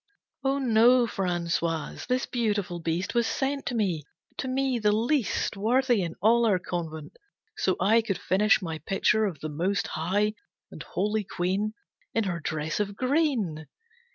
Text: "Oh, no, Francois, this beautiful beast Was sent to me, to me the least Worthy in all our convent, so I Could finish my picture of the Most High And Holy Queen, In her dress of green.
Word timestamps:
"Oh, 0.43 0.57
no, 0.57 1.05
Francois, 1.05 2.03
this 2.09 2.25
beautiful 2.25 2.79
beast 2.79 3.13
Was 3.13 3.27
sent 3.27 3.67
to 3.67 3.75
me, 3.75 4.01
to 4.37 4.47
me 4.47 4.79
the 4.79 4.91
least 4.91 5.55
Worthy 5.55 6.01
in 6.01 6.15
all 6.23 6.43
our 6.47 6.57
convent, 6.57 7.17
so 7.55 7.75
I 7.79 8.01
Could 8.01 8.17
finish 8.17 8.63
my 8.63 8.79
picture 8.79 9.25
of 9.25 9.41
the 9.41 9.49
Most 9.49 9.85
High 9.89 10.33
And 10.71 10.81
Holy 10.81 11.23
Queen, 11.23 11.73
In 12.15 12.23
her 12.23 12.39
dress 12.39 12.79
of 12.79 12.95
green. 12.95 13.67